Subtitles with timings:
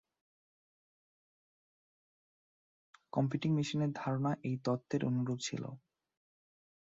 [3.13, 5.63] Computing মেশিন-এর ধারণা এই তত্ত্বের অনুরুপ ছিল।